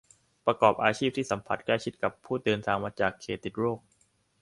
[0.45, 3.79] ประกอบอาชีพที่สัมผัสใกล้ชิดกับผู้ที่เดินทางมาจากเขตติดโรค